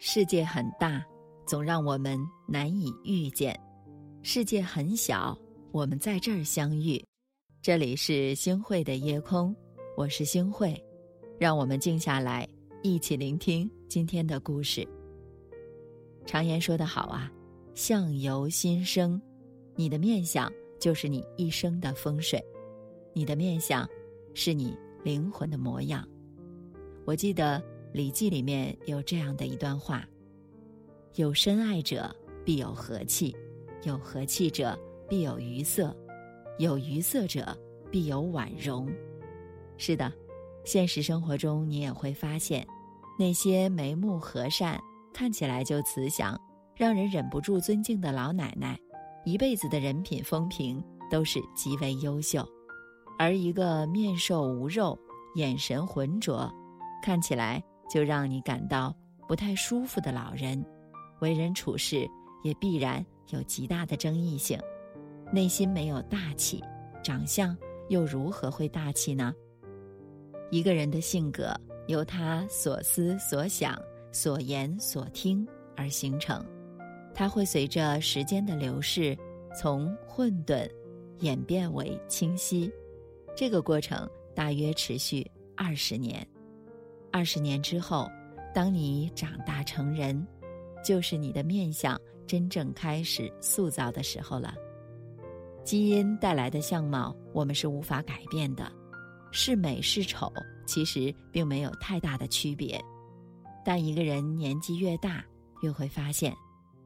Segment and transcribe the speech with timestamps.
[0.00, 1.04] 世界很大，
[1.44, 2.16] 总让我们
[2.46, 3.52] 难以遇见；
[4.22, 5.36] 世界很小，
[5.72, 7.04] 我们在这儿相遇。
[7.60, 9.54] 这里是星汇的夜空，
[9.96, 10.80] 我是星汇，
[11.36, 12.46] 让我们静下来，
[12.80, 14.86] 一起聆听今天的故事。
[16.24, 17.28] 常言说得好啊，
[17.74, 19.20] 相由心生，
[19.74, 22.40] 你的面相就是你一生的风水，
[23.12, 23.84] 你的面相
[24.32, 26.08] 是你灵魂的模样。
[27.04, 27.60] 我记得。
[27.92, 30.06] 《礼记》里面有这样的一段话
[31.16, 32.14] ：“有深爱者，
[32.44, 33.34] 必有和气；
[33.82, 34.78] 有和气者，
[35.08, 35.90] 必有愉色；
[36.58, 37.56] 有愉色者，
[37.90, 38.88] 必有婉容。”
[39.78, 40.12] 是的，
[40.64, 42.66] 现实生活中你也会发现，
[43.18, 44.78] 那些眉目和善、
[45.14, 46.38] 看起来就慈祥、
[46.76, 48.78] 让人忍不住尊敬的老奶奶，
[49.24, 52.42] 一辈子的人品风评都是极为优秀；
[53.18, 54.98] 而一个面瘦无肉、
[55.36, 56.52] 眼神浑浊，
[57.02, 57.62] 看起来。
[57.88, 58.94] 就让你感到
[59.26, 60.64] 不太舒服的老人，
[61.20, 62.08] 为人处事
[62.44, 64.58] 也必然有极大的争议性，
[65.32, 66.62] 内心没有大气，
[67.02, 67.56] 长相
[67.88, 69.34] 又如何会大气呢？
[70.50, 71.54] 一个人的性格
[71.88, 73.78] 由他所思所想、
[74.12, 76.44] 所言所听而形成，
[77.14, 79.16] 他会随着时间的流逝，
[79.54, 80.66] 从混沌
[81.20, 82.70] 演变为清晰，
[83.36, 86.26] 这个过程大约持续二十年。
[87.10, 88.10] 二十年之后，
[88.54, 90.26] 当你长大成人，
[90.84, 94.54] 就是你的面相真正开始塑造的时候了。
[95.64, 98.70] 基因带来的相貌，我们是无法改变的，
[99.32, 100.32] 是美是丑，
[100.66, 102.80] 其实并没有太大的区别。
[103.64, 105.24] 但一个人年纪越大，
[105.62, 106.34] 越会发现，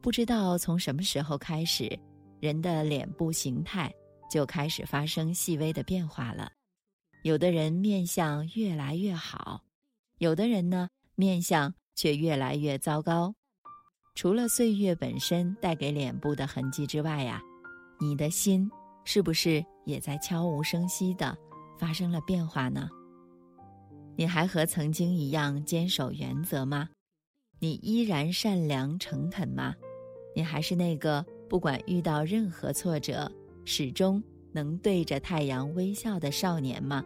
[0.00, 1.98] 不知道从什么时候开始，
[2.40, 3.92] 人的脸部形态
[4.30, 6.50] 就开始发生细微的变化了。
[7.22, 9.62] 有的人面相越来越好。
[10.20, 13.34] 有的人呢，面相却越来越糟糕。
[14.14, 17.40] 除了岁月本身带给脸部的痕迹之外呀，
[17.98, 18.70] 你的心
[19.02, 21.34] 是不是也在悄无声息的
[21.78, 22.86] 发生了变化呢？
[24.14, 26.90] 你还和曾经一样坚守原则吗？
[27.58, 29.74] 你依然善良诚恳吗？
[30.36, 33.32] 你还是那个不管遇到任何挫折，
[33.64, 37.02] 始终能对着太阳微笑的少年吗？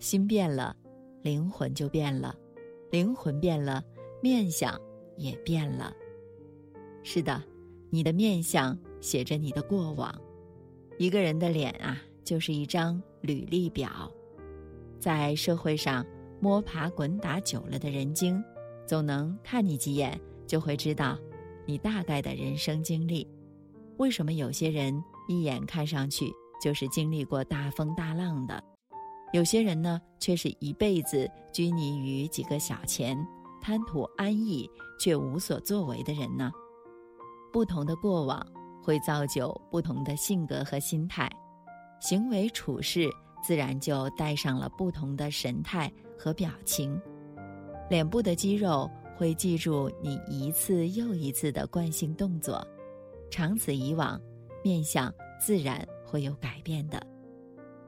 [0.00, 0.76] 心变了。
[1.26, 2.32] 灵魂就变了，
[2.92, 3.82] 灵魂变了，
[4.22, 4.80] 面相
[5.16, 5.92] 也变了。
[7.02, 7.42] 是的，
[7.90, 10.16] 你的面相写着你的过往。
[10.98, 14.08] 一个人的脸啊，就是一张履历表。
[15.00, 16.06] 在社会上
[16.40, 18.40] 摸爬滚打久了的人精，
[18.86, 21.18] 总能看你几眼就会知道
[21.66, 23.26] 你大概的人生经历。
[23.96, 26.32] 为什么有些人一眼看上去
[26.62, 28.62] 就是经历过大风大浪的？
[29.32, 33.18] 有些人呢，却是一辈子拘泥于几个小钱，
[33.60, 36.50] 贪图安逸却无所作为的人呢？
[37.52, 38.44] 不同的过往
[38.82, 41.28] 会造就不同的性格和心态，
[42.00, 43.10] 行为处事
[43.42, 46.98] 自然就带上了不同的神态和表情。
[47.90, 52.64] 脸部的肌肉会记住你一次又一次的惯性动作，
[53.30, 54.20] 长此以往，
[54.62, 57.04] 面相自然会有改变的。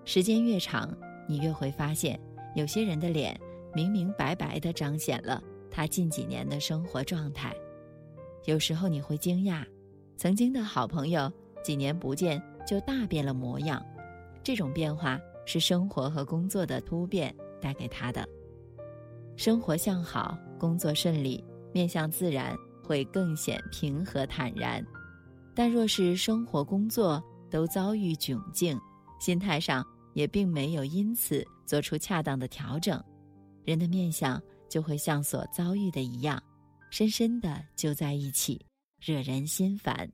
[0.05, 0.97] 时间越长。
[1.29, 2.19] 你越会发现，
[2.57, 3.39] 有些人的脸
[3.75, 5.41] 明明白白的彰显了
[5.71, 7.55] 他近几年的生活状态。
[8.47, 9.65] 有时候你会惊讶，
[10.17, 11.31] 曾经的好朋友
[11.63, 13.85] 几年不见就大变了模样。
[14.43, 18.27] 这种变化是生活和工作的突变带给他的。
[19.37, 24.83] 生活向好，工作顺利，面向自然会更显平和坦然。
[25.55, 28.81] 但若是生活工作都遭遇窘境，
[29.21, 29.85] 心态上。
[30.19, 33.01] 也并没有因此做出恰当的调整，
[33.65, 36.43] 人的面相就会像所遭遇的一样，
[36.91, 38.61] 深深的揪在一起，
[39.01, 40.11] 惹人心烦。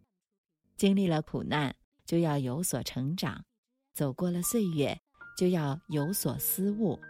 [0.77, 3.41] 经历了苦难，就要有所成长；
[3.95, 4.95] 走过了岁月，
[5.39, 7.01] 就要有所思悟。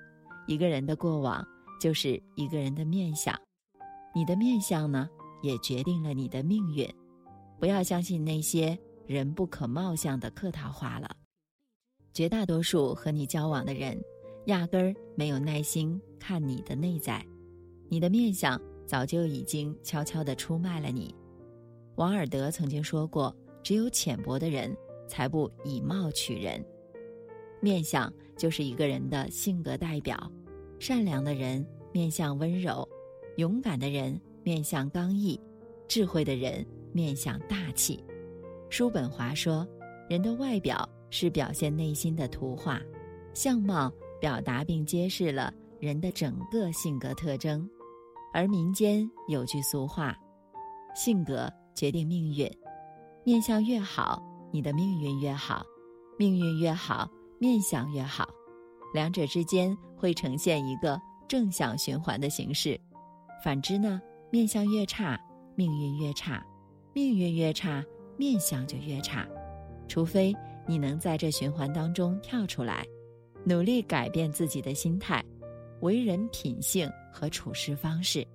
[0.46, 1.44] 一个人的过往，
[1.80, 3.36] 就是一个人的面相。
[4.14, 5.10] 你的面相呢，
[5.42, 6.88] 也决定了你的命运。
[7.58, 11.10] 不要相信那些人不可貌相的客套话了。
[12.14, 14.00] 绝大多数和你交往的人，
[14.44, 17.26] 压根儿没有耐心看你的内在，
[17.88, 21.12] 你的面相早就已经悄悄地出卖了你。
[21.96, 23.34] 王尔德曾经说过
[23.64, 24.72] ：“只有浅薄的人
[25.08, 26.64] 才不以貌取人。”
[27.60, 30.30] 面相就是一个人的性格代表，
[30.78, 32.88] 善良的人面相温柔，
[33.38, 35.40] 勇敢的人面相刚毅，
[35.88, 38.04] 智慧的人面相大气。
[38.70, 39.66] 叔本华说
[40.08, 42.80] ：“人的外表。”是表现内心的图画，
[43.34, 43.88] 相貌
[44.20, 47.70] 表达并揭示了人的整个性格特征，
[48.32, 50.12] 而民间有句俗话
[50.92, 52.50] ：“性格决定命运，
[53.22, 54.20] 面相越好，
[54.50, 55.62] 你的命运越好；
[56.18, 57.08] 命运越好，
[57.38, 58.28] 面相越好。
[58.92, 62.76] 两者之间会呈现一个正向循环的形式。
[63.44, 64.02] 反之呢，
[64.32, 65.16] 面相越差，
[65.54, 66.42] 命运越差；
[66.92, 67.84] 命运越差，
[68.16, 69.24] 面相就越差。
[69.86, 70.34] 除非
[70.66, 72.86] 你能在这循环当中跳出来。”
[73.46, 75.22] 努力改变自己的心态、
[75.80, 78.26] 为人品性和处事方式，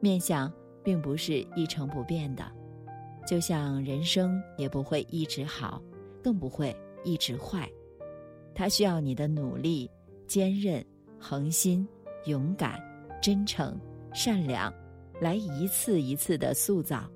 [0.00, 0.52] 面相
[0.82, 2.44] 并不是一成不变的，
[3.26, 5.82] 就像人生也不会一直好，
[6.22, 7.66] 更不会一直坏，
[8.54, 9.90] 它需要你的努力、
[10.26, 10.84] 坚韧、
[11.18, 11.88] 恒心、
[12.26, 12.78] 勇敢、
[13.22, 13.74] 真诚、
[14.12, 14.70] 善良，
[15.22, 17.10] 来一次一次的塑造。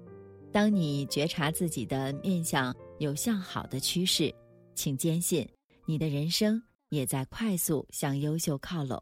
[0.50, 4.34] 当你觉察自己的面相有向好的趋势，
[4.74, 5.48] 请坚信
[5.86, 6.62] 你的人生。
[6.90, 8.98] 也在快速向优秀靠拢，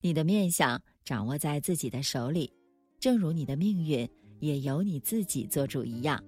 [0.00, 2.50] 你的面相掌握在自己的手里，
[2.98, 4.08] 正如你的命运
[4.40, 6.18] 也由你自己做主一样。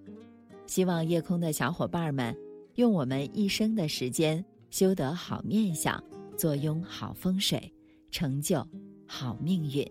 [0.66, 2.36] 希望夜空的小伙伴们，
[2.74, 5.98] 用我们一生的时间修得好面相，
[6.36, 7.72] 坐拥好风水，
[8.10, 8.62] 成就
[9.06, 9.90] 好命运。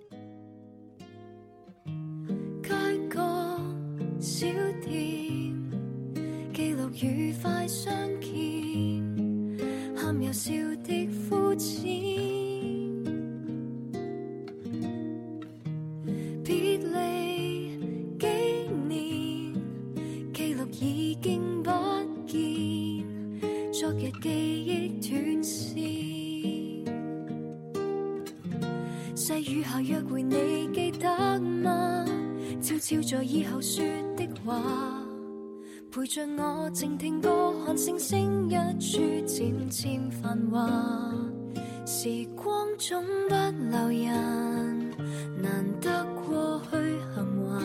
[7.42, 8.34] 快相见，
[9.96, 10.54] 喊又笑
[10.84, 11.88] 的肤浅。
[16.44, 17.78] 别离
[18.20, 18.28] 几
[18.88, 19.54] 年，
[20.34, 21.72] 记录已经不
[22.26, 23.06] 见，
[23.72, 24.30] 昨日记
[24.66, 25.78] 忆断线。
[29.16, 32.06] 细雨下约会，你记得吗？
[32.62, 33.86] 悄悄在以后说
[34.16, 34.97] 的话。
[35.98, 40.70] 陪着我静听歌，看星星一处渐渐繁华。
[41.88, 43.34] 时光总不
[43.72, 44.92] 留人，
[45.42, 46.78] 难得过去
[47.16, 47.60] 幸还。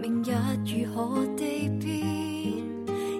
[0.00, 0.32] 明日
[0.64, 1.92] 如何地变，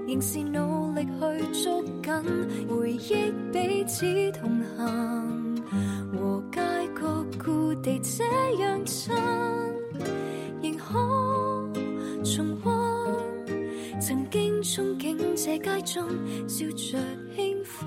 [0.07, 2.25] 仍是努力去捉紧
[2.71, 5.63] 回忆，彼此同行。
[6.11, 6.59] 和街
[6.99, 8.25] 角故地这
[8.63, 9.15] 样亲，
[10.63, 10.97] 仍可
[15.39, 16.99] 憧憬这街中笑着
[17.37, 17.87] 兴奋。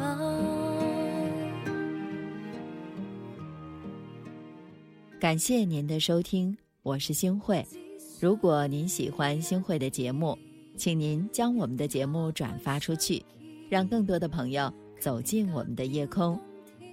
[5.20, 7.66] 感谢您的收听，我是星慧。
[8.22, 10.38] 如果您喜欢星慧的节目，
[10.78, 13.22] 请您将我们的节目转发出去，
[13.70, 16.40] 让更多的朋友走进我们的夜空。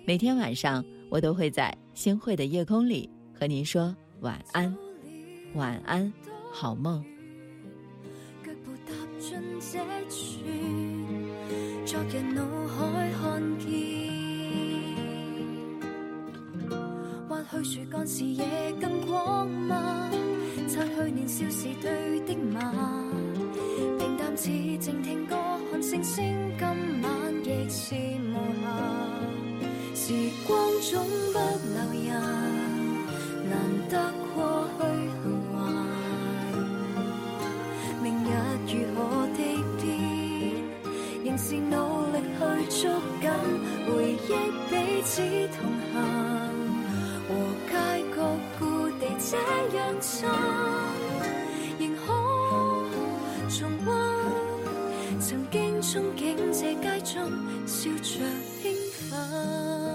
[0.05, 0.85] 每天晚上。
[1.11, 4.77] 我都会在星汇的夜空里和您说晚安，
[5.55, 6.13] 晚安，
[6.53, 7.03] 好梦。
[12.11, 13.69] 昨日脑海看见，
[17.29, 18.47] 或许树干时夜
[18.81, 20.09] 更光吗？
[20.69, 22.61] 擦去年少时对的骂，
[23.99, 25.37] 平淡似静听歌，
[25.71, 26.25] 看星星，
[26.59, 26.67] 今
[27.03, 27.13] 晚
[27.45, 28.65] 亦是无暇。
[29.95, 30.15] 时
[30.47, 31.05] 光总
[31.35, 31.39] 不
[31.75, 31.77] 留
[32.09, 32.09] 人，
[33.51, 33.53] 难
[33.91, 33.95] 得
[45.11, 45.97] 只同行。
[47.29, 47.35] 和
[47.69, 47.73] 街
[48.15, 48.17] 角
[48.59, 49.37] 故地这
[49.77, 50.27] 样亲，
[51.79, 52.03] 仍可
[53.49, 53.89] 重温
[55.21, 57.15] 曾经憧憬这街中
[57.67, 58.25] 笑着
[58.63, 58.65] 兴
[59.11, 59.88] 奋。